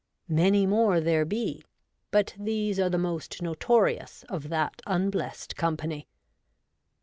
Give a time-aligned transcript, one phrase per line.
[0.33, 1.63] Many more there be,
[2.09, 6.07] but these are the most notorious of that unblessed company.